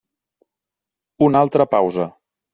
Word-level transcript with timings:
Una 1.27 1.43
altra 1.47 1.69
pausa. 1.77 2.09